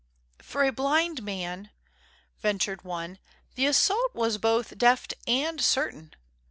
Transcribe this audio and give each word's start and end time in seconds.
"For 0.41 0.63
a 0.63 0.71
blind 0.71 1.21
man," 1.21 1.69
ventured 2.39 2.81
one, 2.83 3.19
"the 3.53 3.67
assault 3.67 4.15
was 4.15 4.39
both 4.39 4.75
deft 4.79 5.13
and 5.27 5.61
certain. 5.61 6.15